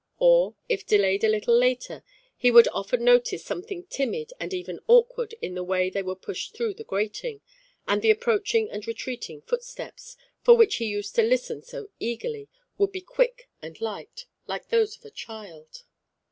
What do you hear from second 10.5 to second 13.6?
which he used to listen so eagerly, would be quick